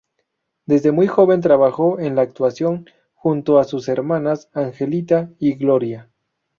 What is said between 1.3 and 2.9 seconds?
trabajó en la actuación